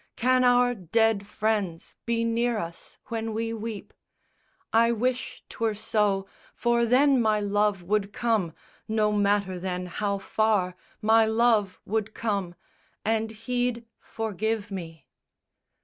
Can 0.15 0.43
our 0.43 0.73
dead 0.73 1.27
friends 1.27 1.95
be 2.07 2.23
near 2.23 2.57
us 2.57 2.97
when 3.09 3.35
we 3.35 3.53
weep? 3.53 3.93
I 4.73 4.91
wish 4.91 5.43
'twere 5.47 5.75
so! 5.75 6.25
for 6.55 6.87
then 6.87 7.21
my 7.21 7.39
love 7.39 7.83
would 7.83 8.11
come, 8.11 8.55
No 8.87 9.11
matter 9.11 9.59
then 9.59 9.85
how 9.85 10.17
far, 10.17 10.75
my 11.03 11.27
love 11.27 11.79
would 11.85 12.15
come, 12.15 12.55
And 13.05 13.29
he'd 13.29 13.85
forgive 13.99 14.71
me." 14.71 15.05